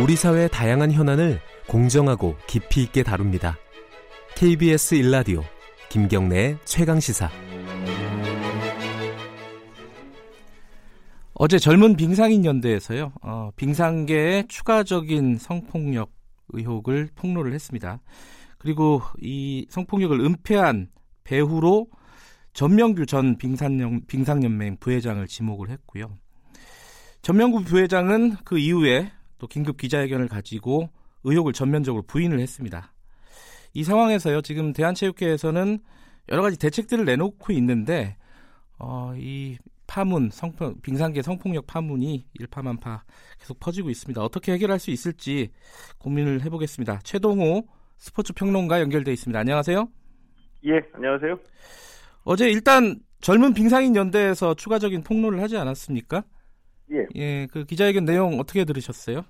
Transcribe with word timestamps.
우리 0.00 0.16
사회의 0.16 0.48
다양한 0.48 0.90
현안을 0.90 1.40
공정하고 1.68 2.36
깊이 2.48 2.82
있게 2.82 3.04
다룹니다. 3.04 3.56
KBS 4.34 4.96
일라디오 4.96 5.44
김경래의 5.88 6.58
최강 6.64 6.98
시사. 6.98 7.30
어제 11.34 11.60
젊은 11.60 11.94
빙상인 11.94 12.44
연대에서요. 12.44 13.12
어, 13.22 13.50
빙상계의 13.54 14.48
추가적인 14.48 15.38
성폭력 15.38 16.10
의혹을 16.48 17.10
폭로를 17.14 17.52
했습니다. 17.52 18.00
그리고 18.58 19.00
이 19.20 19.64
성폭력을 19.70 20.18
은폐한 20.20 20.88
배후로 21.22 21.86
전명규 22.52 23.06
전 23.06 23.38
빙산연, 23.38 24.06
빙상연맹 24.08 24.78
부회장을 24.80 25.24
지목을 25.24 25.70
했고요. 25.70 26.18
전명구 27.22 27.62
부회장은 27.62 28.38
그 28.44 28.58
이후에 28.58 29.12
또 29.38 29.46
긴급 29.46 29.76
기자회견을 29.76 30.28
가지고 30.28 30.90
의혹을 31.24 31.52
전면적으로 31.52 32.02
부인을 32.06 32.40
했습니다. 32.40 32.92
이 33.72 33.82
상황에서요, 33.82 34.42
지금 34.42 34.72
대한체육회에서는 34.72 35.78
여러 36.30 36.42
가지 36.42 36.58
대책들을 36.58 37.04
내놓고 37.04 37.52
있는데, 37.52 38.16
어, 38.78 39.12
이 39.16 39.58
파문, 39.86 40.30
성폭, 40.30 40.80
빙상계 40.82 41.22
성폭력 41.22 41.66
파문이 41.66 42.26
일파만파 42.34 43.04
계속 43.38 43.60
퍼지고 43.60 43.90
있습니다. 43.90 44.22
어떻게 44.22 44.52
해결할 44.52 44.78
수 44.78 44.90
있을지 44.90 45.50
고민을 45.98 46.42
해보겠습니다. 46.42 47.00
최동호 47.04 47.66
스포츠 47.98 48.32
평론가 48.32 48.80
연결돼 48.80 49.12
있습니다. 49.12 49.38
안녕하세요. 49.38 49.88
예, 50.66 50.80
안녕하세요. 50.94 51.38
어제 52.24 52.50
일단 52.50 52.98
젊은 53.20 53.54
빙상인 53.54 53.96
연대에서 53.96 54.54
추가적인 54.54 55.02
폭로를 55.02 55.42
하지 55.42 55.56
않았습니까? 55.56 56.24
예. 56.92 57.06
예, 57.14 57.46
그 57.52 57.64
기자회견 57.64 58.04
내용 58.04 58.38
어떻게 58.38 58.64
들으셨어요? 58.64 59.24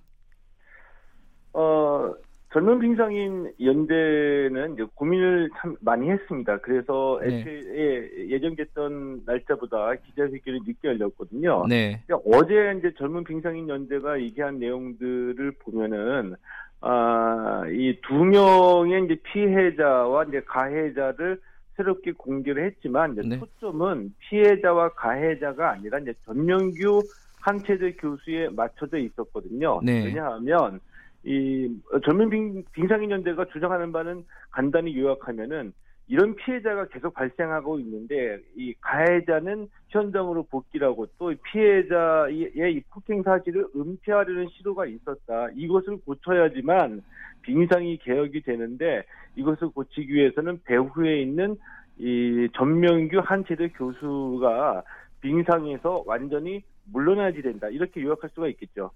어, 1.53 2.13
젊은 2.53 2.79
빙상인 2.81 3.53
연대는 3.61 4.77
고민을 4.95 5.51
참 5.61 5.77
많이 5.81 6.11
했습니다. 6.11 6.59
그래서 6.59 7.21
네. 7.23 7.41
애초에 7.41 8.29
예정됐던 8.29 9.23
날짜보다 9.27 9.95
기자회견이 9.97 10.61
늦게 10.67 10.89
열렸거든요. 10.89 11.67
네. 11.69 12.03
근데 12.07 12.23
어제 12.27 12.79
이제 12.79 12.93
젊은 12.97 13.25
빙상인 13.25 13.69
연대가 13.69 14.21
얘기한 14.21 14.59
내용들을 14.59 15.53
보면은 15.61 16.37
아, 16.81 17.63
이 17.71 17.99
두 18.07 18.25
명의 18.25 19.05
이제 19.05 19.17
피해자와 19.33 20.25
이제 20.25 20.41
가해자를 20.47 21.41
새롭게 21.77 22.13
공개를 22.13 22.67
했지만 22.67 23.17
네. 23.17 23.39
초점은 23.39 24.15
피해자와 24.19 24.91
가해자가 24.91 25.73
아니라 25.73 25.99
이제 25.99 26.15
전명규 26.25 27.03
한체대 27.45 27.93
교수에 27.97 28.49
맞춰져 28.49 28.97
있었거든요. 28.99 29.81
네. 29.83 30.05
왜냐하면 30.07 30.81
이 31.25 31.69
젊은 32.05 32.31
빙, 32.31 32.65
빙상인 32.73 33.11
연대가 33.11 33.45
주장하는 33.47 33.93
바는 33.93 34.25
간단히 34.51 34.99
요약하면은 34.99 35.73
이런 36.07 36.35
피해자가 36.37 36.87
계속 36.89 37.15
발생하고 37.15 37.79
있는데 37.81 38.39
이 38.57 38.75
가해자는 38.81 39.69
현장으로 39.89 40.45
복귀하고 40.45 41.07
또 41.19 41.33
피해자의 41.53 42.53
이 42.55 42.83
폭행 42.91 43.23
사실을 43.23 43.67
은폐하려는 43.75 44.49
시도가 44.51 44.87
있었다. 44.87 45.49
이것을 45.55 45.99
고쳐야지만 46.05 47.03
빙상이 47.43 47.99
개혁이 47.99 48.43
되는데 48.43 49.03
이것을 49.37 49.69
고치기 49.69 50.13
위해서는 50.13 50.61
배후에 50.65 51.21
있는 51.23 51.57
이 51.99 52.49
전명규 52.55 53.21
한체대 53.23 53.69
교수가 53.69 54.83
빙상에서 55.21 56.05
완전히 56.07 56.63
물러나야지 56.87 57.43
된다. 57.43 57.69
이렇게 57.69 58.03
요약할 58.03 58.31
수가 58.35 58.49
있겠죠. 58.49 58.91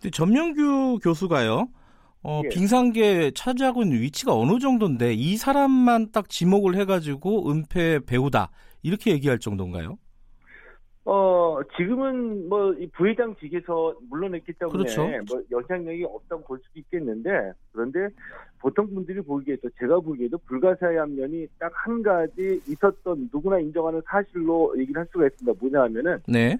근데 0.00 0.10
전명규 0.10 0.98
교수가요. 1.02 1.68
어, 2.22 2.42
예. 2.44 2.48
빙상계에 2.48 3.30
차지하고 3.30 3.82
있는 3.82 4.00
위치가 4.00 4.34
어느 4.34 4.58
정도인데 4.58 5.14
이 5.14 5.36
사람만 5.36 6.12
딱 6.12 6.28
지목을 6.28 6.74
해가지고 6.76 7.50
은폐 7.50 8.00
배우다 8.06 8.50
이렇게 8.82 9.12
얘기할 9.12 9.38
정도인가요? 9.38 9.96
어, 11.06 11.58
지금은 11.76 12.48
뭐, 12.48 12.74
이 12.74 12.86
부회장 12.90 13.34
직에서 13.40 13.96
물러냈기 14.10 14.52
때문에 14.52 14.78
그렇죠. 14.78 15.06
뭐, 15.28 15.42
영향력이 15.50 16.04
없다고 16.04 16.44
볼 16.44 16.60
수도 16.62 16.78
있겠는데, 16.78 17.52
그런데 17.72 18.08
보통 18.60 18.86
분들이 18.94 19.20
보기에도, 19.22 19.68
제가 19.80 19.98
보기에도 20.00 20.38
불가사의한 20.46 21.16
면이 21.16 21.46
딱 21.58 21.72
한 21.74 22.02
가지 22.02 22.60
있었던 22.68 23.30
누구나 23.32 23.58
인정하는 23.58 24.02
사실로 24.06 24.74
얘기를 24.78 25.00
할 25.00 25.08
수가 25.10 25.26
있습니다. 25.26 25.58
뭐냐 25.58 25.82
하면은, 25.84 26.18
네. 26.28 26.58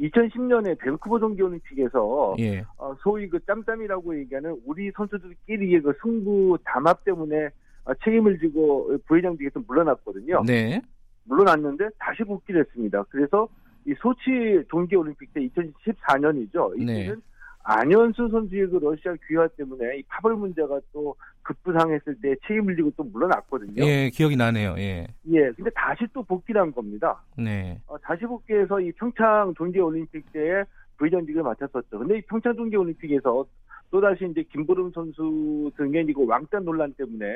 2010년에 0.00 0.78
밴쿠버 0.78 1.18
동계올림픽에서, 1.18 2.36
예. 2.38 2.64
어, 2.76 2.94
소위 3.00 3.28
그 3.28 3.38
짬짬이라고 3.46 4.18
얘기하는 4.20 4.60
우리 4.64 4.90
선수들끼리의 4.94 5.80
그 5.80 5.92
승부 6.02 6.58
담합 6.64 7.04
때문에 7.04 7.48
어, 7.84 7.94
책임을 8.04 8.38
지고 8.38 8.90
부회장직에서 9.06 9.60
물러났거든요. 9.66 10.42
네. 10.44 10.80
물러났는데 11.24 11.88
다시 11.98 12.22
복귀를 12.24 12.62
했습니다. 12.62 13.04
그래서 13.08 13.48
이 13.86 13.94
소치 13.98 14.62
동계올림픽 14.68 15.32
때 15.32 15.40
2014년이죠. 15.48 16.76
네. 16.84 17.02
이때는 17.02 17.22
안현수 17.68 18.28
선수의 18.28 18.68
그 18.68 18.76
러시아 18.76 19.14
귀화 19.26 19.48
때문에 19.48 19.98
이 19.98 20.02
파벌 20.04 20.36
문제가 20.36 20.80
또 20.92 21.16
급부상했을 21.42 22.14
때 22.22 22.36
책임을 22.46 22.76
지고 22.76 22.92
또 22.96 23.02
물러났거든요. 23.02 23.84
예, 23.84 24.08
기억이 24.10 24.36
나네요. 24.36 24.76
예. 24.78 25.08
예, 25.32 25.50
근데 25.50 25.68
다시 25.74 26.06
또 26.12 26.22
복귀를 26.22 26.60
한 26.60 26.72
겁니다. 26.72 27.20
네. 27.36 27.80
어, 27.88 27.98
다시 27.98 28.24
복귀해서 28.24 28.80
이 28.80 28.92
평창 28.92 29.52
동계 29.54 29.80
올림픽 29.80 30.32
때에 30.32 30.62
부회장직을 30.96 31.42
맡았었죠. 31.42 31.98
근데 31.98 32.18
이 32.18 32.22
평창 32.22 32.54
동계 32.54 32.76
올림픽에서 32.76 33.44
또다시 33.90 34.28
이제 34.30 34.44
김보름 34.44 34.92
선수 34.92 35.70
등의 35.76 36.06
이거 36.08 36.22
왕따 36.22 36.60
논란 36.60 36.92
때문에 36.92 37.26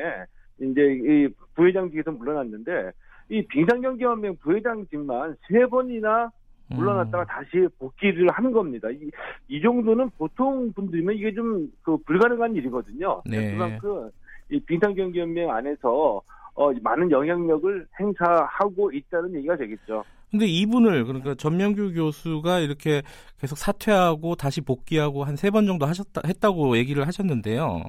이제 0.61 0.81
이 0.81 1.29
부회장직에서 1.57 2.13
물러났는데 2.13 2.93
이 3.31 3.45
빙상경기연맹 3.47 4.37
부회장직만 4.37 5.37
세 5.49 5.67
번이나 5.67 6.31
물러났다가 6.75 7.25
음, 7.25 7.27
다시 7.27 7.67
복귀를 7.79 8.29
하는 8.31 8.53
겁니다. 8.53 8.89
이, 8.91 9.11
이 9.49 9.61
정도는 9.61 10.11
보통 10.19 10.73
분들이면 10.73 11.15
이게 11.17 11.33
좀 11.35 11.69
그 11.83 11.97
불가능한 12.07 12.55
일이거든요. 12.57 13.23
네. 13.27 13.51
그만큼 13.53 14.11
이 14.51 14.61
빙상경기연맹 14.61 15.51
안에서 15.51 16.21
어, 16.55 16.73
많은 16.83 17.11
영향력을 17.11 17.87
행사하고 17.99 18.93
있다는 18.93 19.35
얘기가 19.37 19.57
되겠죠. 19.57 20.05
근데 20.31 20.47
이분을 20.47 21.05
그러니까 21.07 21.35
전명규 21.35 21.93
교수가 21.95 22.61
이렇게 22.61 23.03
계속 23.41 23.57
사퇴하고 23.59 24.37
다시 24.37 24.61
복귀하고 24.61 25.25
한 25.25 25.35
세 25.37 25.51
번 25.51 25.67
정도 25.67 25.87
하셨다 25.87 26.21
했다고 26.25 26.77
얘기를 26.77 27.05
하셨는데요. 27.07 27.83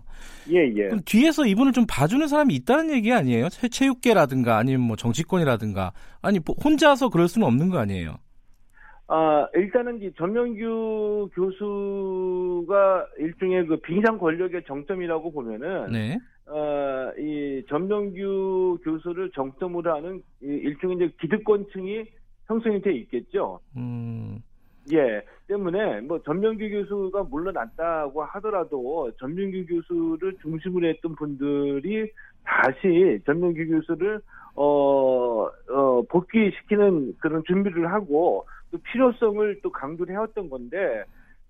예, 0.50 0.56
예. 0.76 0.84
그럼 0.88 1.02
뒤에서 1.06 1.46
이분을 1.46 1.72
좀 1.74 1.86
봐주는 1.88 2.26
사람이 2.28 2.56
있다는 2.56 2.96
얘기 2.96 3.12
아니에요? 3.14 3.50
체, 3.50 3.68
체육계라든가 3.68 4.58
아니면 4.58 4.82
뭐 4.82 4.96
정치권이라든가 4.96 5.92
아니 6.22 6.40
뭐 6.44 6.56
혼자서 6.64 7.10
그럴 7.10 7.28
수는 7.28 7.46
없는 7.48 7.70
거 7.70 7.78
아니에요? 7.78 8.16
아, 9.14 9.46
일단은 9.56 10.02
이 10.02 10.10
전명규 10.14 11.32
교수가 11.34 13.08
일종의 13.20 13.68
그 13.68 13.76
빙상 13.82 14.18
권력의 14.18 14.64
정점이라고 14.66 15.34
보면은, 15.34 15.92
네. 15.92 16.18
어, 16.46 17.12
이 17.20 17.62
전명규 17.68 18.80
교수를 18.82 19.32
정점으로 19.32 19.94
하는 19.94 20.24
이 20.42 20.46
일종의 20.46 20.96
이제 20.96 21.14
기득권층이 21.20 22.06
형성이 22.48 22.82
돼 22.82 22.94
있겠죠. 22.94 23.60
음. 23.76 24.42
예, 24.92 25.22
때문에 25.48 26.02
뭐 26.02 26.20
전명규 26.24 26.70
교수가 26.70 27.24
물러났다고 27.24 28.24
하더라도 28.24 29.12
전명규 29.20 29.66
교수를 29.68 30.38
중심으로 30.42 30.88
했던 30.88 31.16
분들이 31.16 32.12
다시 32.44 33.20
전명규 33.26 33.68
교수를 33.68 34.22
어, 34.56 35.48
어, 35.70 36.02
복귀시키는 36.10 37.18
그런 37.20 37.44
준비를 37.46 37.92
하고 37.92 38.46
또 38.72 38.78
필요성을 38.78 39.60
또 39.62 39.72
강조를 39.72 40.14
해왔던 40.14 40.50
건데 40.50 41.04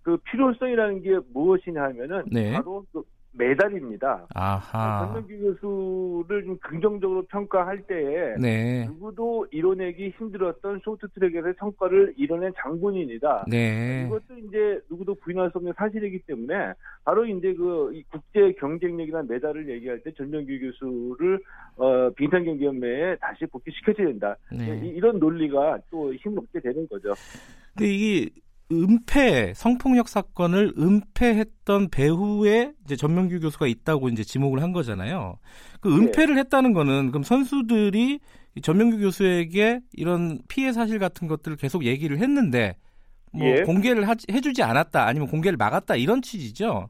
그 0.04 0.18
필요성이라는 0.18 1.01
게 1.01 1.19
무엇이냐 1.34 1.81
하면은 1.84 2.24
네. 2.31 2.54
바로 2.54 2.86
그 2.92 3.04
메달입니다. 3.33 4.28
아하. 4.36 5.06
전명규 5.06 5.56
교수를 5.62 6.44
좀 6.44 6.57
긍정적으로 6.57 7.24
평가할 7.24 7.81
때에 7.83 8.36
네. 8.39 8.86
누구도 8.88 9.48
이뤄내기 9.51 10.13
힘들었던 10.18 10.81
쇼트트랙에서 10.83 11.54
성과를 11.57 12.13
이뤄낸 12.18 12.51
장본인이다. 12.57 13.45
네. 13.48 14.06
이것도 14.07 14.38
이제 14.48 14.80
누구도 14.89 15.16
부인할 15.16 15.50
수 15.51 15.60
없는 15.60 15.74
사실이기 15.78 16.19
때문에 16.28 16.74
바로 17.06 17.25
이제 17.25 17.54
그이 17.54 18.04
국제 18.10 18.51
경쟁력이나 18.60 19.24
메달을 19.24 19.69
얘기할 19.69 20.00
때 20.04 20.12
전명규 20.12 20.51
교수를 20.60 21.39
어 21.77 22.10
빙상 22.16 22.44
경기연맹에 22.44 23.16
다시 23.22 23.45
복귀시켜줘야 23.45 24.07
된다. 24.07 24.36
네. 24.51 24.81
이, 24.84 24.89
이런 24.89 25.19
논리가 25.19 25.80
또 25.89 26.13
힘을 26.13 26.39
얻게 26.39 26.60
되는 26.60 26.88
거죠. 26.88 27.13
근데 27.75 27.88
이게 27.94 28.30
은폐 28.71 29.53
성폭력 29.53 30.07
사건을 30.07 30.73
은폐했던 30.77 31.89
배후에 31.89 32.73
이제 32.85 32.95
전명규 32.95 33.39
교수가 33.39 33.68
있다고 33.68 34.09
이제 34.09 34.23
지목을 34.23 34.62
한 34.62 34.71
거잖아요. 34.71 35.38
그 35.81 35.89
네. 35.89 35.95
은폐를 35.95 36.38
했다는 36.38 36.73
거는 36.73 37.12
그럼 37.12 37.23
선수들이 37.23 38.19
이 38.56 38.62
전명규 38.62 39.00
교수에게 39.00 39.81
이런 39.94 40.39
피해 40.47 40.71
사실 40.71 41.00
같은 41.00 41.27
것들을 41.27 41.57
계속 41.57 41.85
얘기를 41.85 42.18
했는데 42.19 42.75
뭐 43.33 43.47
예. 43.47 43.62
공개를 43.63 44.07
하, 44.07 44.15
해주지 44.29 44.63
않았다 44.63 45.06
아니면 45.06 45.27
공개를 45.27 45.57
막았다 45.57 45.95
이런 45.95 46.21
취지죠. 46.21 46.89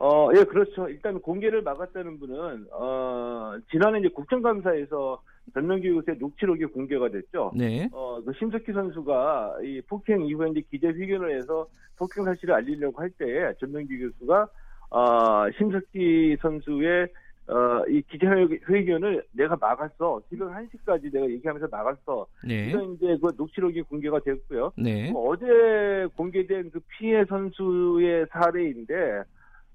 어, 0.00 0.30
예, 0.36 0.44
그렇죠. 0.44 0.88
일단 0.88 1.20
공개를 1.20 1.62
막았다는 1.62 2.20
분은, 2.20 2.68
어, 2.72 3.54
지난해 3.68 3.98
이제 3.98 4.08
국정감사에서 4.14 5.20
전명기 5.52 5.90
교수의 5.92 6.16
녹취록이 6.18 6.64
공개가 6.66 7.08
됐죠. 7.08 7.52
네. 7.56 7.88
어, 7.92 8.20
그 8.24 8.32
심석희 8.38 8.72
선수가 8.72 9.58
이 9.64 9.80
폭행 9.88 10.26
이후에 10.26 10.50
이제 10.50 10.62
기자회견을 10.70 11.36
해서 11.36 11.66
폭행 11.96 12.24
사실을 12.24 12.54
알리려고 12.54 13.00
할 13.00 13.10
때에 13.10 13.52
전명기 13.60 13.98
교수가, 13.98 14.48
어, 14.90 15.50
심석희 15.56 16.36
선수의 16.40 17.08
어, 17.48 17.82
이 17.88 18.02
기자회견을 18.02 19.24
내가 19.32 19.56
막았어. 19.56 20.20
새벽 20.28 20.52
1시까지 20.52 21.10
내가 21.10 21.28
얘기하면서 21.30 21.68
막았어. 21.70 22.26
네. 22.46 22.68
이런 22.68 22.92
이제 22.92 23.16
그 23.22 23.32
녹취록이 23.36 23.82
공개가 23.82 24.20
됐고요. 24.20 24.72
네. 24.76 25.10
뭐 25.10 25.30
어제 25.30 26.06
공개된 26.14 26.70
그 26.70 26.80
피해 26.98 27.24
선수의 27.24 28.26
사례인데, 28.30 29.22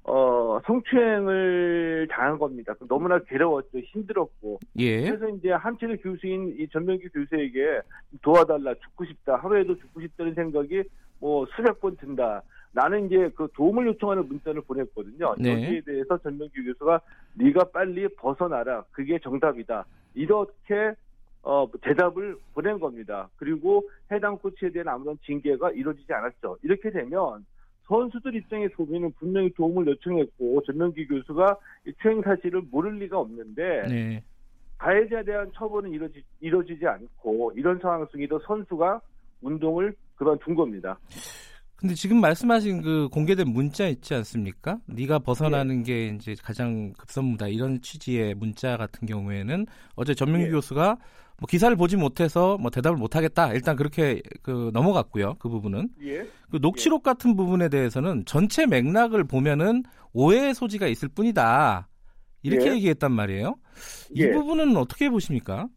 어, 0.06 0.60
성추행을 0.66 2.08
당한 2.12 2.38
겁니다. 2.38 2.74
너무나 2.88 3.20
괴로웠죠. 3.20 3.80
힘들었고. 3.80 4.60
예. 4.78 5.02
그래서 5.02 5.30
이제 5.30 5.52
한철의 5.52 5.98
교수인 5.98 6.56
이 6.60 6.68
전명기 6.68 7.08
교수에게 7.10 7.82
도와달라, 8.22 8.74
죽고 8.76 9.06
싶다, 9.06 9.38
하루에도 9.38 9.78
죽고 9.78 10.02
싶다는 10.02 10.34
생각이 10.34 10.84
뭐 11.20 11.46
수백 11.56 11.80
번 11.80 11.96
든다. 11.96 12.42
나는 12.74 13.06
이제 13.06 13.30
그 13.36 13.48
도움을 13.54 13.88
요청하는 13.88 14.28
문자를 14.28 14.62
보냈거든요. 14.62 15.36
네. 15.38 15.54
여기에 15.54 15.82
대해서 15.82 16.18
전명기 16.18 16.66
교수가 16.66 17.00
네가 17.36 17.66
빨리 17.66 18.08
벗어나라. 18.16 18.84
그게 18.92 19.20
정답이다. 19.20 19.86
이렇게 20.16 20.94
어, 21.44 21.68
대답을 21.82 22.38
보낸 22.54 22.80
겁니다. 22.80 23.30
그리고 23.38 23.88
해당 24.12 24.38
코치에 24.38 24.72
대한 24.72 24.88
아무런 24.90 25.18
징계가 25.26 25.72
이루어지지 25.72 26.12
않았죠. 26.12 26.58
이렇게 26.64 26.90
되면 26.90 27.46
선수들 27.94 28.34
입장에 28.36 28.68
보면은 28.70 29.12
분명히 29.20 29.54
도움을 29.54 29.86
요청했고 29.86 30.64
전명기 30.64 31.06
교수가 31.06 31.58
이 31.86 31.94
추행 32.02 32.22
사실을 32.24 32.64
모를 32.72 32.98
리가 32.98 33.20
없는데 33.20 33.88
네. 33.88 34.24
가해자에 34.80 35.24
대한 35.24 35.52
처벌은 35.54 35.92
이루어지, 35.92 36.24
이루어지지 36.42 36.88
않고 36.88 37.54
이런 37.56 37.78
상황 37.80 38.06
속에도 38.08 38.40
선수가 38.40 39.00
운동을 39.44 39.94
그만둔 40.16 40.56
겁니다. 40.56 40.98
근데 41.84 41.96
지금 41.96 42.22
말씀하신 42.22 42.82
그 42.82 43.10
공개된 43.12 43.50
문자 43.50 43.90
있지 43.90 44.14
않습니까? 44.14 44.80
네가 44.86 45.20
벗어나는 45.20 45.80
예. 45.80 45.84
게 45.84 46.16
이제 46.16 46.34
가장 46.42 46.94
급선무다 46.94 47.50
이런 47.50 47.82
취지의 47.82 48.36
문자 48.36 48.78
같은 48.78 49.06
경우에는 49.06 49.68
어제 49.96 50.16
전명기 50.16 50.48
예. 50.48 50.52
교수가 50.52 50.98
뭐 51.40 51.46
기사를 51.50 51.76
보지 51.76 51.98
못해서 51.98 52.58
뭐 52.58 52.72
대답을 52.72 52.96
못 52.96 53.18
하겠다 53.18 53.52
일단 53.52 53.76
그렇게 53.76 54.22
그 54.42 54.72
넘어갔고요 54.72 55.36
그 55.40 55.50
부분은 55.50 55.90
예. 56.04 56.26
그 56.50 56.60
녹취록 56.62 57.04
같은 57.04 57.36
부분에 57.36 57.68
대해서는 57.68 58.24
전체 58.26 58.66
맥락을 58.66 59.26
보면은 59.26 59.84
오해의 60.14 60.56
소지가 60.56 60.88
있을 60.88 61.10
뿐이다 61.10 61.90
이렇게 62.44 62.70
예. 62.70 62.76
얘기했단 62.76 63.12
말이에요. 63.12 63.56
이 64.12 64.22
예. 64.22 64.32
부분은 64.32 64.78
어떻게 64.78 65.10
보십니까? 65.10 65.68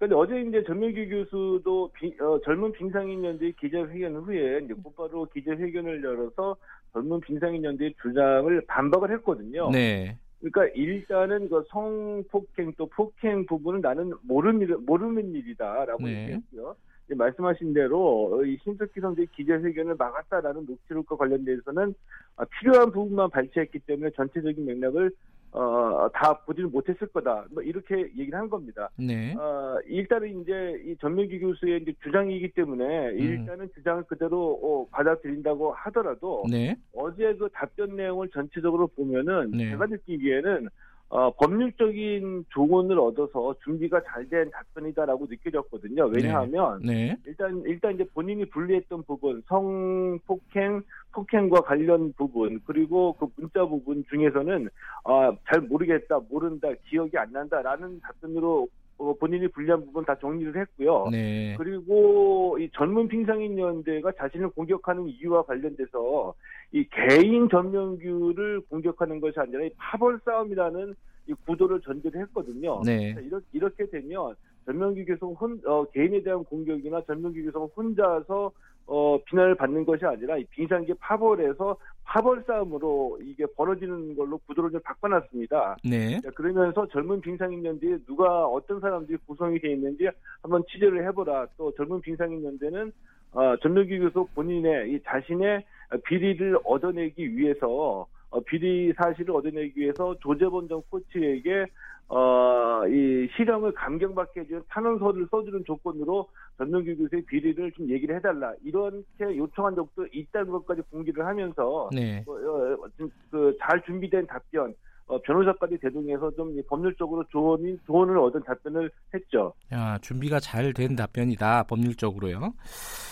근데 0.00 0.14
어제 0.14 0.40
이제 0.40 0.64
전명기 0.64 1.10
교수도 1.10 1.90
비- 1.92 2.16
어, 2.22 2.40
젊은 2.42 2.72
빙상인연대 2.72 3.52
기자회견 3.60 4.16
후에 4.16 4.60
이제 4.64 4.72
곧바로 4.72 5.26
기자회견을 5.26 6.02
열어서 6.02 6.56
젊은 6.94 7.20
빙상인연대의 7.20 7.94
주장을 8.00 8.62
반박을 8.66 9.10
했거든요. 9.16 9.70
네, 9.70 10.16
그러니까 10.38 10.66
일단은 10.74 11.50
그 11.50 11.62
성폭행 11.68 12.72
또 12.78 12.86
폭행 12.86 13.44
부분은 13.44 13.82
나는 13.82 14.14
모르는 14.22 14.62
일, 14.62 14.74
모르는 14.78 15.34
일이다라고 15.34 16.02
네. 16.06 16.22
얘기했고요. 16.22 16.76
이제 17.04 17.14
말씀하신 17.14 17.74
대로 17.74 18.42
이 18.46 18.56
신석기 18.64 19.00
선수의 19.00 19.26
기자회견을 19.36 19.96
막았다라는 19.96 20.64
녹취록과 20.64 21.16
관련돼서는 21.16 21.94
아, 22.36 22.46
필요한 22.46 22.90
부분만 22.90 23.28
발췌했기 23.28 23.80
때문에 23.80 24.12
전체적인 24.16 24.64
맥락을 24.64 25.10
어, 25.52 26.08
다 26.14 26.32
보지를 26.44 26.68
못했을 26.68 27.06
거다. 27.08 27.44
뭐 27.50 27.62
이렇게 27.62 27.96
얘기를 28.16 28.38
한 28.38 28.48
겁니다. 28.48 28.88
네, 28.96 29.34
어, 29.34 29.78
일단은 29.86 30.42
이제 30.42 30.80
이 30.86 30.96
전명기 31.00 31.40
교수의 31.40 31.82
이제 31.82 31.92
주장이기 32.02 32.52
때문에 32.52 33.12
일단은 33.14 33.68
주장을 33.74 34.02
그대로 34.04 34.58
어, 34.62 34.86
받아들인다고 34.90 35.72
하더라도 35.72 36.44
네, 36.48 36.76
어제 36.94 37.34
그 37.34 37.48
답변 37.52 37.96
내용을 37.96 38.28
전체적으로 38.28 38.86
보면은 38.88 39.50
네. 39.50 39.70
제가 39.70 39.86
느끼기에는 39.86 40.68
어, 41.10 41.32
법률적인 41.32 42.44
조언을 42.50 42.98
얻어서 43.00 43.54
준비가 43.64 44.00
잘 44.04 44.28
된 44.30 44.48
답변이다라고 44.50 45.26
느껴졌거든요. 45.28 46.04
왜냐하면 46.06 46.80
네, 46.84 47.16
일단 47.26 47.62
일단 47.66 47.94
이제 47.94 48.04
본인이 48.14 48.44
분리했던 48.44 49.02
부분 49.02 49.42
성폭행 49.48 50.82
폭행과 51.12 51.62
관련 51.62 52.12
부분 52.12 52.60
그리고 52.64 53.14
그 53.14 53.26
문자 53.34 53.64
부분 53.64 54.04
중에서는 54.08 54.68
아, 55.04 55.32
잘 55.50 55.62
모르겠다 55.62 56.20
모른다 56.28 56.68
기억이 56.88 57.18
안 57.18 57.32
난다라는 57.32 58.00
답변으로 58.00 58.68
어, 59.00 59.14
본인이 59.14 59.48
분리한 59.48 59.86
부분 59.86 60.04
다 60.04 60.14
정리를 60.20 60.54
했고요. 60.60 61.08
네, 61.10 61.54
그리고 61.56 62.58
이 62.60 62.68
젊은 62.74 63.08
빙상인 63.08 63.58
연대가 63.58 64.12
자신을 64.12 64.50
공격하는 64.50 65.08
이유와 65.08 65.44
관련돼서 65.44 66.34
이 66.72 66.84
개인 66.90 67.48
전명규를 67.48 68.60
공격하는 68.68 69.20
것이 69.20 69.40
아니라 69.40 69.64
이 69.64 69.70
파벌 69.78 70.20
싸움이라는 70.24 70.94
이 71.28 71.32
구도를 71.46 71.80
전제를 71.80 72.20
했거든요. 72.22 72.82
네, 72.84 73.16
이렇게, 73.24 73.46
이렇게 73.52 73.86
되면 73.86 74.34
전명규 74.66 75.06
교수 75.06 75.26
혼, 75.28 75.58
어, 75.64 75.84
개인에 75.84 76.22
대한 76.22 76.44
공격이나 76.44 77.00
전명규 77.06 77.42
교수가 77.42 77.64
혼자서 77.74 78.52
어, 78.90 79.16
비난을 79.24 79.54
받는 79.54 79.84
것이 79.84 80.04
아니라 80.04 80.36
이 80.36 80.44
빙상계 80.46 80.94
파벌에서 80.98 81.76
파벌 82.02 82.42
싸움으로 82.44 83.20
이게 83.22 83.46
벌어지는 83.56 84.16
걸로 84.16 84.36
구도를 84.38 84.72
좀 84.72 84.80
바꿔놨습니다. 84.82 85.76
네, 85.84 86.20
자, 86.20 86.30
그러면서 86.30 86.88
젊은 86.88 87.20
빙상인연대에 87.20 87.98
누가 88.04 88.44
어떤 88.46 88.80
사람들이 88.80 89.16
구성이 89.26 89.60
되어 89.60 89.70
있는지 89.70 90.08
한번 90.42 90.64
취재를 90.68 91.06
해보라. 91.06 91.46
또 91.56 91.72
젊은 91.76 92.00
빙상인연대는 92.00 92.92
어, 93.32 93.56
전명기 93.62 93.96
교수 94.00 94.26
본인의 94.34 94.92
이 94.92 95.00
자신의 95.04 95.64
비리를 96.06 96.58
얻어내기 96.64 97.36
위해서 97.36 98.08
어, 98.30 98.40
비리 98.40 98.92
사실을 98.94 99.36
얻어내기 99.36 99.78
위해서 99.80 100.16
조재범 100.20 100.66
전 100.66 100.82
코치에게 100.90 101.66
어, 102.12 102.82
이 102.88 103.28
실형을 103.36 103.72
감경받게 103.72 104.40
해주는 104.40 104.62
탄원서를 104.68 105.28
써주는 105.30 105.64
조건으로 105.64 106.28
전명기 106.58 106.96
교수의 106.96 107.22
비리를 107.22 107.70
좀 107.72 107.88
얘기를 107.88 108.16
해달라. 108.16 108.52
이렇게 108.64 109.36
요청한 109.36 109.76
적도 109.76 110.04
있다는 110.12 110.50
것까지 110.50 110.82
공개를 110.90 111.24
하면서 111.24 111.88
네. 111.92 112.24
어, 112.26 112.32
어, 112.32 112.88
그, 113.30 113.56
잘 113.60 113.80
준비된 113.82 114.26
답변, 114.26 114.74
어, 115.10 115.20
변호사까지 115.22 115.76
대동해서 115.82 116.30
좀이 116.36 116.62
법률적으로 116.68 117.24
조언이, 117.30 117.76
조언을 117.84 118.16
얻은 118.18 118.44
답변을 118.44 118.88
했죠. 119.12 119.52
야, 119.72 119.98
준비가 120.00 120.38
잘 120.38 120.70
된 120.72 120.94
답변이다 120.94 121.64
법률적으로요. 121.64 122.54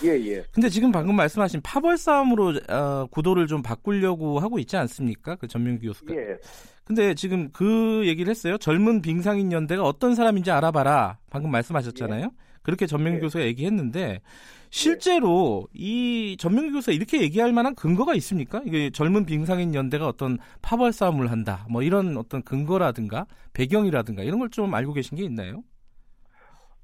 예, 0.05 0.09
예. 0.11 0.43
근데 0.53 0.69
지금 0.69 0.93
방금 0.93 1.15
말씀하신 1.15 1.59
파벌 1.61 1.97
싸움으로 1.97 2.53
어, 2.69 3.05
구도를 3.11 3.47
좀 3.47 3.61
바꾸려고 3.61 4.39
하고 4.39 4.59
있지 4.59 4.77
않습니까? 4.77 5.35
그 5.35 5.47
전민규 5.47 5.87
교수가. 5.87 6.15
예. 6.15 6.37
근데 6.85 7.13
지금 7.13 7.49
그 7.51 8.03
얘기를 8.07 8.29
했어요. 8.31 8.57
젊은 8.57 9.01
빙상인 9.01 9.51
연대가 9.51 9.83
어떤 9.83 10.15
사람인지 10.15 10.51
알아봐라. 10.51 11.17
방금 11.29 11.51
말씀하셨잖아요. 11.51 12.31
그렇게 12.63 12.87
전민규 12.87 13.17
예. 13.17 13.21
교수가 13.21 13.43
얘기했는데 13.43 14.21
실제로 14.71 15.67
이 15.73 16.37
전민규 16.39 16.73
교수가 16.73 16.93
이렇게 16.93 17.21
얘기할 17.21 17.51
만한 17.53 17.73
근거가 17.75 18.13
있습니까? 18.15 18.61
이게 18.65 18.89
젊은 18.91 19.25
빙상인 19.25 19.73
연대가 19.73 20.07
어떤 20.07 20.37
파벌 20.61 20.91
싸움을 20.93 21.31
한다. 21.31 21.65
뭐 21.69 21.81
이런 21.81 22.17
어떤 22.17 22.43
근거라든가 22.43 23.25
배경이라든가 23.53 24.23
이런 24.23 24.39
걸 24.39 24.49
좀 24.49 24.73
알고 24.73 24.93
계신 24.93 25.17
게 25.17 25.23
있나요? 25.23 25.63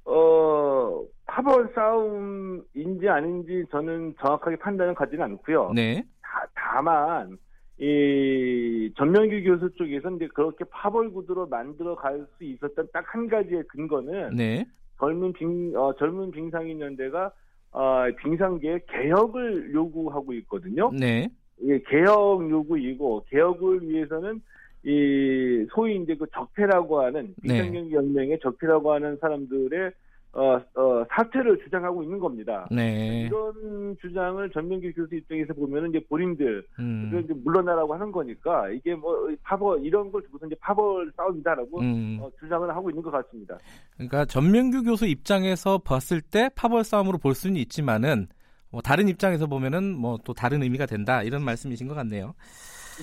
어, 0.05 1.01
파벌 1.25 1.71
싸움인지 1.73 3.09
아닌지 3.09 3.65
저는 3.71 4.15
정확하게 4.19 4.57
판단을 4.57 4.93
가지는 4.93 5.23
않고요. 5.25 5.71
네. 5.73 6.03
다, 6.21 6.45
다만, 6.55 7.37
이, 7.79 8.91
전명규 8.97 9.43
교수 9.43 9.69
쪽에서 9.75 10.11
이제 10.11 10.27
그렇게 10.33 10.63
파벌 10.69 11.11
구도로 11.11 11.47
만들어 11.47 11.95
갈 11.95 12.25
수 12.37 12.43
있었던 12.43 12.87
딱 12.93 13.05
한 13.13 13.27
가지의 13.27 13.63
근거는 13.67 14.35
네. 14.35 14.65
젊은 14.99 15.33
빙, 15.33 15.73
어, 15.75 15.93
젊은 15.97 16.31
빙상인 16.31 16.79
연대가 16.79 17.31
어, 17.75 18.05
빙상계 18.23 18.85
개혁을 18.87 19.73
요구하고 19.73 20.31
있거든요. 20.33 20.91
네. 20.97 21.27
이게 21.59 21.83
개혁 21.89 22.49
요구이고 22.49 23.25
개혁을 23.29 23.89
위해서는 23.89 24.41
이 24.85 25.67
소위 25.73 25.97
이제 26.01 26.15
그 26.15 26.25
적폐라고 26.33 27.01
하는 27.01 27.33
네. 27.43 27.53
빙상경기 27.53 27.93
연맹의 27.93 28.39
적폐라고 28.41 28.93
하는 28.93 29.17
사람들의 29.19 29.91
어, 30.35 30.55
어, 30.75 31.05
사퇴를 31.09 31.63
주장하고 31.63 32.03
있는 32.03 32.19
겁니다. 32.19 32.67
네. 32.69 33.27
이런 33.27 33.95
주장을 34.01 34.49
전명기 34.51 34.91
교수 34.91 35.15
입장에서 35.15 35.53
보면은 35.53 35.89
이제 35.91 36.01
본인들 36.09 36.65
음. 36.79 37.21
이제 37.23 37.33
물러나라고 37.33 37.93
하는 37.93 38.11
거니까 38.11 38.69
이게 38.69 38.93
뭐 38.95 39.29
파벌 39.43 39.85
이런 39.85 40.11
걸 40.11 40.21
두고서 40.23 40.45
이제 40.47 40.55
파벌 40.59 41.09
싸움이다라고 41.15 41.79
음. 41.79 42.19
어, 42.21 42.29
주장을 42.39 42.69
하고 42.69 42.89
있는 42.89 43.01
것 43.01 43.11
같습니다. 43.11 43.57
그러니까 43.93 44.25
전명규 44.25 44.83
교수 44.83 45.05
입장에서 45.05 45.77
봤을 45.77 46.19
때 46.19 46.49
파벌 46.53 46.83
싸움으로 46.83 47.17
볼 47.17 47.33
수는 47.33 47.55
있지만은 47.55 48.27
뭐 48.71 48.81
다른 48.81 49.07
입장에서 49.07 49.47
보면은 49.47 49.95
뭐 49.95 50.17
또 50.25 50.33
다른 50.33 50.61
의미가 50.63 50.85
된다 50.85 51.23
이런 51.23 51.43
말씀이신 51.43 51.87
것 51.87 51.93
같네요. 51.93 52.33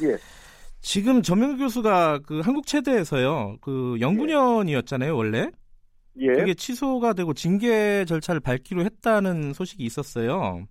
예. 0.02 0.16
지금 0.80 1.22
전명 1.22 1.56
교수가 1.56 2.20
그 2.26 2.40
한국 2.40 2.66
체대에서요. 2.66 3.56
그 3.60 3.96
연구년이었잖아요, 4.00 5.16
원래. 5.16 5.50
예. 6.18 6.32
그게 6.32 6.54
취소가 6.54 7.12
되고 7.14 7.32
징계 7.32 8.04
절차를 8.04 8.40
밟기로 8.40 8.84
했다는 8.84 9.52
소식이 9.52 9.84
있었어요. 9.84 10.66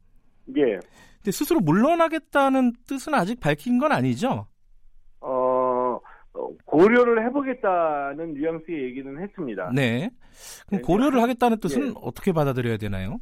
예. 0.57 0.79
근데 1.17 1.31
스스로 1.31 1.59
물러나겠다는 1.59 2.73
뜻은 2.87 3.13
아직 3.13 3.39
밝힌 3.39 3.77
건 3.77 3.91
아니죠? 3.91 4.47
어, 5.19 5.99
어, 6.33 6.49
고려를 6.65 7.25
해보겠다는 7.27 8.33
뉘앙스의 8.33 8.83
얘기는 8.85 9.21
했습니다. 9.21 9.71
네. 9.73 10.09
그럼 10.67 10.81
네, 10.81 10.81
고려를 10.81 11.21
하겠다는 11.21 11.59
뜻은 11.59 11.87
예. 11.89 11.93
어떻게 12.01 12.31
받아들여야 12.31 12.77
되나요? 12.77 13.19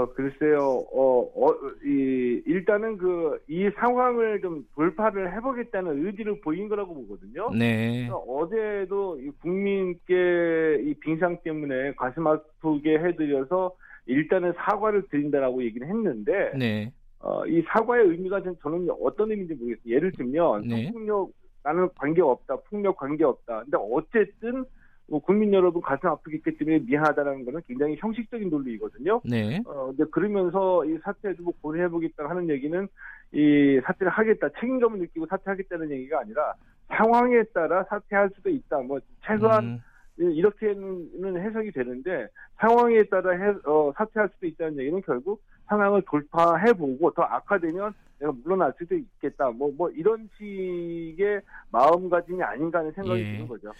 어, 0.00 0.06
글쎄요, 0.14 0.58
어, 0.92 1.20
어, 1.34 1.54
이, 1.84 2.42
일단은 2.46 2.96
그, 2.96 3.38
이 3.48 3.68
상황을 3.76 4.40
좀 4.40 4.66
돌파를 4.74 5.34
해보겠다는 5.34 6.06
의지를 6.06 6.40
보인 6.40 6.68
거라고 6.68 6.94
보거든요. 6.94 7.50
네. 7.56 8.08
어제도 8.26 9.18
이 9.20 9.30
국민께 9.42 10.78
이 10.82 10.94
빙상 11.00 11.38
때문에 11.44 11.92
가슴 11.96 12.26
아프게 12.26 12.98
해드려서 12.98 13.74
일단은 14.06 14.54
사과를 14.56 15.02
드린다라고 15.10 15.62
얘기를 15.64 15.86
했는데, 15.86 16.52
네. 16.58 16.92
어, 17.20 17.44
이 17.46 17.62
사과의 17.68 18.06
의미가 18.08 18.42
전- 18.42 18.56
저는 18.62 18.88
어떤 19.02 19.30
의미인지 19.30 19.54
모르겠어요. 19.54 19.94
예를 19.94 20.12
들면, 20.12 20.62
네. 20.68 20.84
성폭력, 20.84 21.30
나는 21.62 21.88
관계 21.98 22.22
없다, 22.22 22.56
폭력 22.70 22.96
관계 22.96 23.24
없다. 23.24 23.64
근데 23.64 23.76
어쨌든, 23.78 24.64
뭐 25.10 25.18
국민 25.18 25.52
여러분 25.52 25.82
가슴 25.82 26.08
아프기 26.08 26.40
때문에 26.40 26.78
미안하다는 26.86 27.44
거는 27.44 27.60
굉장히 27.66 27.96
형식적인 27.98 28.48
논리이거든요. 28.48 29.20
네. 29.24 29.60
어, 29.66 29.86
근데 29.88 30.04
그러면서 30.12 30.84
이 30.84 30.96
사퇴도 31.02 31.42
뭐 31.42 31.52
고려해보겠다 31.60 32.28
하는 32.28 32.48
얘기는 32.48 32.88
이 33.32 33.80
사퇴를 33.84 34.10
하겠다, 34.10 34.48
책임감을 34.60 35.00
느끼고 35.00 35.26
사퇴하겠다는 35.26 35.90
얘기가 35.90 36.20
아니라 36.20 36.54
상황에 36.88 37.42
따라 37.52 37.82
사퇴할 37.90 38.30
수도 38.36 38.50
있다. 38.50 38.78
뭐 38.78 39.00
최소한 39.26 39.82
음, 40.20 40.30
이렇게는 40.30 41.36
해석이 41.44 41.72
되는데 41.72 42.28
상황에 42.58 43.02
따라 43.04 43.32
해, 43.32 43.52
어, 43.64 43.92
사퇴할 43.96 44.28
수도 44.34 44.46
있다는 44.46 44.78
얘기는 44.78 45.02
결국 45.02 45.42
상황을 45.66 46.02
돌파해보고 46.02 47.10
더 47.12 47.22
악화되면 47.22 47.92
내가 48.20 48.32
물러날 48.44 48.72
수도 48.78 48.94
있겠다. 48.94 49.50
뭐, 49.50 49.72
뭐 49.76 49.90
이런 49.90 50.28
식의 50.36 51.40
마음가짐이 51.72 52.42
아닌가 52.42 52.78
하는 52.78 52.92
생각이 52.92 53.20
예. 53.20 53.32
드는 53.32 53.48
거죠. 53.48 53.72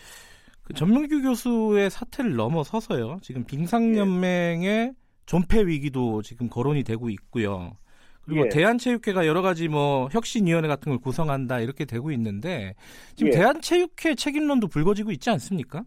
그 0.71 0.75
전명규 0.75 1.23
교수의 1.23 1.91
사태를 1.91 2.37
넘어서서요. 2.37 3.19
지금 3.23 3.45
빙상연맹의 3.45 4.95
존폐 5.27 5.67
위기도 5.67 6.23
지금 6.23 6.49
거론이 6.49 6.85
되고 6.85 7.11
있고요. 7.11 7.77
그리고 8.23 8.45
예. 8.45 8.49
대한체육회가 8.51 9.27
여러 9.27 9.43
가지 9.43 9.67
뭐 9.67 10.09
혁신위원회 10.13 10.69
같은 10.69 10.91
걸 10.91 11.01
구성한다 11.01 11.59
이렇게 11.59 11.85
되고 11.85 12.13
있는데 12.13 12.77
지금 13.17 13.33
예. 13.33 13.37
대한체육회 13.37 14.15
책임론도 14.15 14.69
불거지고 14.69 15.11
있지 15.11 15.29
않습니까? 15.31 15.83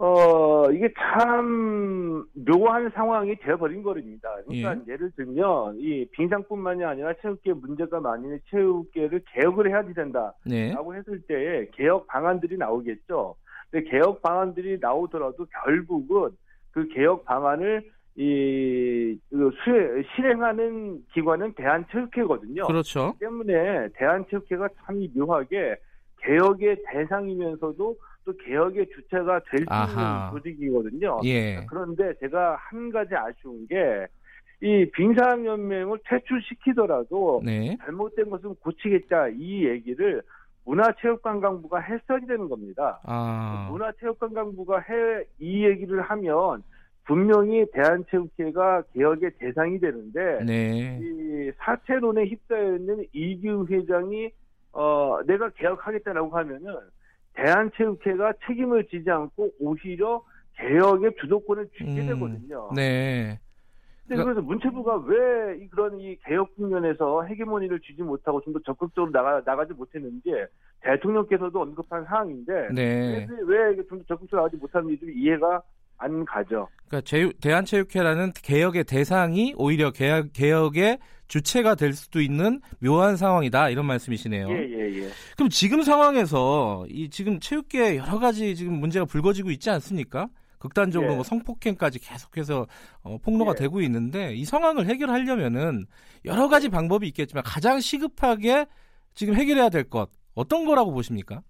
어, 0.00 0.70
이게 0.70 0.92
참 0.96 2.24
묘한 2.32 2.88
상황이 2.90 3.34
되어버린 3.36 3.82
거입니다. 3.82 4.28
그러니까 4.46 4.76
예. 4.86 4.96
를 4.96 5.10
들면 5.16 5.76
이 5.80 6.06
빙상뿐만이 6.12 6.84
아니라 6.84 7.12
체육계 7.20 7.52
문제가 7.54 7.98
많은 7.98 8.38
체육계를 8.48 9.22
개혁을 9.32 9.68
해야 9.68 9.82
된다라고 9.82 10.32
네. 10.44 10.72
했을 10.94 11.20
때에 11.22 11.66
개혁 11.72 12.06
방안들이 12.06 12.56
나오겠죠. 12.58 13.34
근데 13.70 13.90
개혁 13.90 14.22
방안들이 14.22 14.78
나오더라도 14.80 15.46
결국은 15.64 16.30
그 16.70 16.86
개혁 16.88 17.24
방안을 17.24 17.90
이그 18.14 19.52
수행, 19.62 20.04
실행하는 20.14 21.04
기관은 21.12 21.54
대한체육회거든요. 21.54 22.66
그렇죠. 22.66 23.14
때문에 23.20 23.88
대한체육회가 23.94 24.68
참 24.84 25.06
묘하게 25.14 25.76
개혁의 26.22 26.82
대상이면서도 26.88 27.96
또 28.28 28.36
개혁의 28.44 28.86
주체가 28.94 29.40
될 29.50 29.60
수. 29.60 29.64
있는 29.64 30.30
조직이거든요. 30.32 31.20
예. 31.24 31.64
그런데 31.66 32.12
제가 32.20 32.56
한 32.56 32.90
가지 32.90 33.14
아쉬운 33.14 33.66
게 33.66 34.06
이 34.60 34.90
빙상연맹을 34.92 35.98
퇴출시키더라도 36.04 37.42
네. 37.44 37.76
잘못된 37.84 38.28
것은 38.28 38.56
고치겠다 38.56 39.28
이 39.28 39.64
얘기를 39.64 40.20
문화체육관광부가 40.64 41.78
했어야 41.78 42.18
되는 42.26 42.48
겁니다. 42.48 43.00
아. 43.04 43.68
문화체육관광부가 43.70 44.80
해 44.80 45.24
이 45.38 45.64
얘기를 45.64 46.02
하면 46.02 46.62
분명히 47.04 47.64
대한체육회가 47.72 48.82
개혁의 48.92 49.30
대상이 49.38 49.78
되는데 49.78 50.44
네. 50.44 50.98
이 51.00 51.52
사퇴론에 51.58 52.24
휩싸여 52.24 52.76
있는 52.76 53.04
이규 53.12 53.66
회장이 53.70 54.30
어 54.72 55.18
내가 55.26 55.48
개혁하겠다라고 55.50 56.36
하면은 56.36 56.74
대한체육회가 57.38 58.32
책임을 58.46 58.88
지지 58.88 59.10
않고 59.10 59.50
오히려 59.60 60.22
개혁의 60.56 61.12
주도권을 61.20 61.68
쥐게 61.78 62.00
음, 62.00 62.06
되거든요. 62.08 62.70
네. 62.74 63.38
근데 64.08 64.24
그래서 64.24 64.40
문체부가 64.40 65.04
왜이 65.06 65.68
그런 65.68 66.00
이 66.00 66.16
개혁 66.24 66.56
국면에서 66.56 67.24
헤게모니를 67.24 67.80
쥐지 67.80 68.02
못하고 68.02 68.40
좀 68.40 68.54
더 68.54 68.60
적극적으로 68.64 69.12
나가 69.12 69.42
나가지 69.44 69.74
못했는지 69.74 70.32
대통령께서도 70.80 71.60
언급한 71.60 72.04
사항인데 72.06 72.70
네. 72.74 73.26
왜좀 73.46 73.98
더 73.98 74.04
적극적으로 74.06 74.42
나가지 74.42 74.56
못하는지 74.56 74.98
좀 74.98 75.10
이해가 75.10 75.62
안 75.98 76.24
가죠. 76.24 76.68
그러니까 76.88 77.06
제유- 77.08 77.32
대한체육회라는 77.40 78.32
개혁의 78.42 78.84
대상이 78.84 79.52
오히려 79.56 79.90
개혁, 79.90 80.32
개혁의 80.32 80.98
주체가 81.26 81.74
될 81.74 81.92
수도 81.92 82.20
있는 82.22 82.60
묘한 82.80 83.16
상황이다 83.16 83.68
이런 83.68 83.84
말씀이시네요. 83.86 84.48
예예 84.48 84.70
예, 84.94 85.02
예. 85.04 85.08
그럼 85.36 85.50
지금 85.50 85.82
상황에서 85.82 86.86
이 86.88 87.10
지금 87.10 87.38
체육계 87.40 87.96
여러 87.96 88.18
가지 88.18 88.56
지금 88.56 88.74
문제가 88.80 89.04
불거지고 89.04 89.50
있지 89.50 89.68
않습니까? 89.70 90.28
극단적으로 90.58 91.12
예. 91.12 91.14
뭐 91.16 91.24
성폭행까지 91.24 91.98
계속해서 91.98 92.66
어, 93.02 93.18
폭로가 93.18 93.52
예. 93.52 93.54
되고 93.56 93.80
있는데 93.82 94.34
이 94.34 94.44
상황을 94.44 94.86
해결하려면은 94.86 95.84
여러 96.24 96.48
가지 96.48 96.68
방법이 96.70 97.06
있겠지만 97.08 97.44
가장 97.44 97.78
시급하게 97.80 98.66
지금 99.14 99.34
해결해야 99.34 99.68
될 99.68 99.84
것 99.84 100.10
어떤 100.34 100.64
거라고 100.64 100.92
보십니까? 100.92 101.42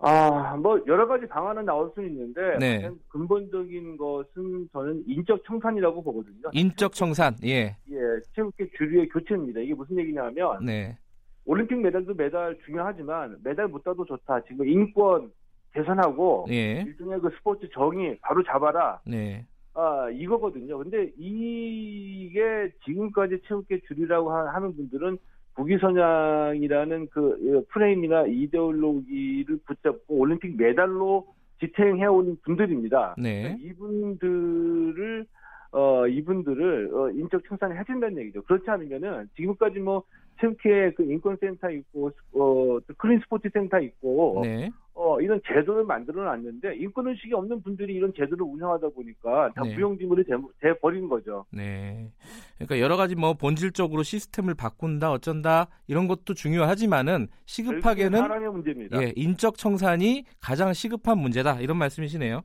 아, 0.00 0.56
뭐 0.56 0.80
여러 0.86 1.08
가지 1.08 1.26
방안은 1.26 1.64
나올 1.64 1.90
수 1.94 2.04
있는데 2.04 2.56
네. 2.58 2.90
근본적인 3.08 3.96
것은 3.96 4.68
저는 4.72 5.02
인적 5.06 5.42
청산이라고 5.44 6.02
보거든요. 6.02 6.50
인적 6.52 6.92
청산, 6.92 7.34
예, 7.44 7.76
예, 7.90 7.96
체육계 8.34 8.70
주류의 8.76 9.08
교체입니다. 9.08 9.60
이게 9.60 9.74
무슨 9.74 9.98
얘기냐면 9.98 10.64
네, 10.64 10.96
올림픽 11.44 11.80
메달도 11.80 12.14
메달 12.14 12.56
중요하지만 12.64 13.38
메달보다도 13.42 14.04
좋다. 14.04 14.42
지금 14.44 14.68
인권 14.68 15.32
개선하고 15.74 16.46
예, 16.50 16.82
일종의 16.82 17.20
그 17.20 17.30
스포츠 17.36 17.68
정의 17.70 18.16
바로 18.22 18.44
잡아라. 18.44 19.00
네, 19.04 19.44
아 19.74 20.08
이거거든요. 20.12 20.78
근데 20.78 21.10
이게 21.16 22.70
지금까지 22.84 23.40
체육계 23.48 23.80
주류라고 23.88 24.30
하- 24.30 24.54
하는 24.54 24.76
분들은 24.76 25.18
국위선양이라는 25.58 27.08
그 27.10 27.64
프레임이나 27.70 28.26
이데올로기를 28.26 29.58
붙잡고 29.66 30.14
올림픽 30.14 30.56
메달로 30.56 31.26
지탱해온 31.60 32.38
분들입니다. 32.44 33.16
네, 33.18 33.56
이분들을 33.60 35.26
어 35.72 36.06
이분들을 36.06 36.90
어, 36.94 37.10
인적 37.10 37.42
청산을 37.48 37.78
해준다는 37.78 38.18
얘기죠. 38.18 38.42
그렇지 38.42 38.70
않으면은 38.70 39.28
지금까지 39.36 39.80
뭐 39.80 40.04
체육회 40.40 40.92
그 40.92 41.02
인권센터 41.02 41.70
있고 41.70 42.12
어또 42.32 42.80
클린 42.96 43.18
스포츠 43.20 43.48
센터 43.52 43.80
있고 43.80 44.40
네, 44.44 44.70
어 45.18 45.20
이런 45.20 45.40
제도를 45.46 45.84
만들어 45.84 46.24
놨는데 46.24 46.76
인권 46.76 47.08
의식이 47.08 47.34
없는 47.34 47.62
분들이 47.62 47.94
이런 47.94 48.12
제도를 48.14 48.44
운영하다 48.46 48.88
보니까 48.90 49.50
다 49.54 49.62
네. 49.62 49.74
무용지물이 49.74 50.24
돼, 50.24 50.32
돼 50.60 50.78
버린 50.78 51.08
거죠. 51.08 51.44
네. 51.50 52.10
그러니까 52.56 52.78
여러 52.80 52.96
가지 52.96 53.16
뭐 53.16 53.34
본질적으로 53.34 54.02
시스템을 54.02 54.54
바꾼다 54.54 55.10
어쩐다 55.10 55.68
이런 55.88 56.06
것도 56.06 56.34
중요하지만은 56.34 57.28
시급하게는 57.46 58.18
사람의 58.18 58.50
문제입니다. 58.50 59.02
예, 59.02 59.12
인적 59.16 59.58
청산이 59.58 60.24
가장 60.40 60.72
시급한 60.72 61.18
문제다. 61.18 61.60
이런 61.60 61.76
말씀이시네요. 61.78 62.42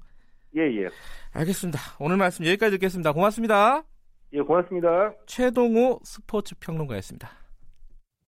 예, 0.57 0.61
예. 0.61 0.87
알겠습니다. 1.33 1.79
오늘 1.99 2.17
말씀 2.17 2.45
여기까지 2.45 2.71
듣겠습니다. 2.77 3.13
고맙습니다. 3.13 3.83
예, 4.33 4.41
고맙습니다. 4.41 5.13
최동호 5.27 5.99
스포츠 6.03 6.55
평론가였습니다. 6.59 7.42